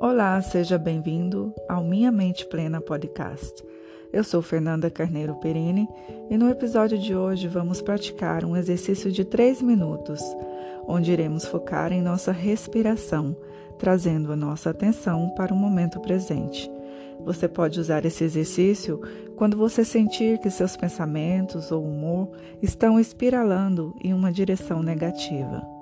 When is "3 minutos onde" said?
9.26-11.12